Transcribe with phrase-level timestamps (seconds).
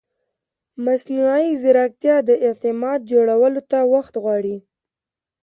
[0.85, 4.57] مصنوعي ځیرکتیا د اعتماد جوړولو ته وخت غواړي.